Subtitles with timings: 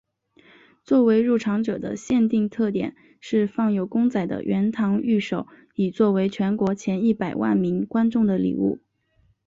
[0.83, 8.79] 作为入场者的限定特典是放有公仔的圆堂御守以作为全国前一百万名观众的礼物。